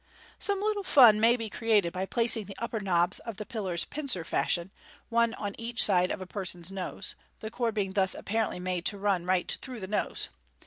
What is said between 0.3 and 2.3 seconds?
Some little fun may be created by